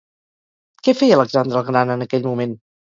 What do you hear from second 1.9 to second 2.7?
en aquell moment?